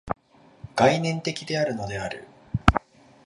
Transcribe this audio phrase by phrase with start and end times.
[0.75, 2.25] 概念的であるのである。